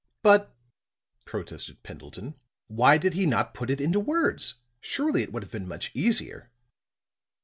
[0.23, 0.55] "But,"
[1.25, 2.33] protested Pendleton,
[2.65, 4.55] "why did he not put it into words?
[4.79, 6.49] Surely it would have been much easier?"